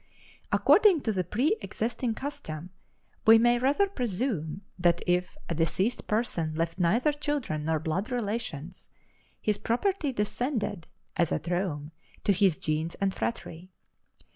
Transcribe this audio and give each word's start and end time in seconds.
According 0.51 1.01
to 1.01 1.11
the 1.13 1.23
preëxisting 1.23 2.15
custom, 2.15 2.71
we 3.27 3.37
may 3.37 3.59
rather 3.59 3.87
presume 3.87 4.61
that 4.79 5.03
if 5.05 5.37
a 5.47 5.53
deceased 5.53 6.07
person 6.07 6.55
left 6.55 6.79
neither 6.79 7.13
children 7.13 7.65
nor 7.65 7.77
blood 7.79 8.09
relations, 8.09 8.89
his 9.39 9.59
property 9.59 10.11
descended 10.11 10.87
(as 11.17 11.31
at 11.31 11.47
Rome) 11.49 11.91
to 12.23 12.33
his 12.33 12.57
gens 12.57 12.95
and 12.95 13.13
phratry. 13.13 13.69